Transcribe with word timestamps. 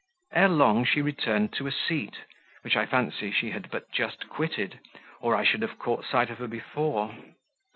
Ere 0.33 0.49
long 0.49 0.83
she 0.83 0.99
returned 0.99 1.53
to 1.53 1.67
a 1.67 1.71
seat 1.71 2.23
which 2.63 2.75
I 2.75 2.87
fancy 2.87 3.29
she 3.31 3.51
had 3.51 3.69
but 3.69 3.91
just 3.91 4.27
quitted, 4.29 4.79
or 5.19 5.35
I 5.35 5.43
should 5.43 5.61
have 5.61 5.77
caught 5.77 6.05
sight 6.07 6.31
of 6.31 6.39
her 6.39 6.47
before. 6.47 7.15